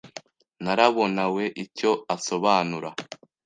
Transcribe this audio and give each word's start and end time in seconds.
ntarabonawe 0.63 1.43
icyo 1.63 1.91
asobanura. 2.15 2.89